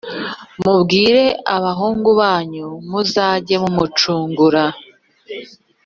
mubwire 0.63 1.23
abahungu 1.55 2.09
banyu 2.21 2.67
muzajye 2.89 3.55
mumucungura 3.63 4.63